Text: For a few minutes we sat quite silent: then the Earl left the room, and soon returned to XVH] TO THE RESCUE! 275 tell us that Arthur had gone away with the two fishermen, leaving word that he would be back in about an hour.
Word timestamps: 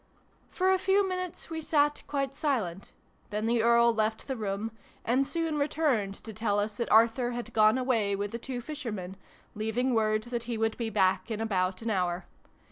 For 0.49 0.71
a 0.71 0.79
few 0.79 1.07
minutes 1.07 1.51
we 1.51 1.61
sat 1.61 2.01
quite 2.07 2.33
silent: 2.33 2.91
then 3.29 3.45
the 3.45 3.61
Earl 3.61 3.93
left 3.93 4.27
the 4.27 4.35
room, 4.35 4.71
and 5.05 5.27
soon 5.27 5.59
returned 5.59 6.15
to 6.15 6.21
XVH] 6.21 6.23
TO 6.23 6.23
THE 6.23 6.31
RESCUE! 6.31 6.39
275 6.39 6.39
tell 6.39 6.59
us 6.59 6.77
that 6.77 6.91
Arthur 6.91 7.31
had 7.35 7.53
gone 7.53 7.77
away 7.77 8.15
with 8.15 8.31
the 8.31 8.39
two 8.39 8.61
fishermen, 8.61 9.15
leaving 9.53 9.93
word 9.93 10.23
that 10.23 10.45
he 10.49 10.57
would 10.57 10.75
be 10.77 10.89
back 10.89 11.29
in 11.29 11.39
about 11.39 11.83
an 11.83 11.91
hour. 11.91 12.25